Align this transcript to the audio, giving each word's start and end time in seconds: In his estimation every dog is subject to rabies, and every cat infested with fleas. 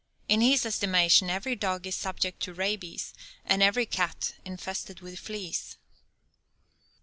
In 0.27 0.41
his 0.41 0.65
estimation 0.65 1.29
every 1.29 1.55
dog 1.55 1.85
is 1.85 1.93
subject 1.95 2.41
to 2.41 2.55
rabies, 2.55 3.13
and 3.45 3.61
every 3.61 3.85
cat 3.85 4.33
infested 4.43 4.99
with 5.01 5.19
fleas. 5.19 5.77